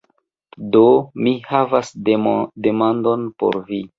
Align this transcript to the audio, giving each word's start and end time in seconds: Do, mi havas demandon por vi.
Do, 0.75 0.79
mi 1.27 1.33
havas 1.51 1.93
demandon 2.69 3.31
por 3.45 3.63
vi. 3.71 3.83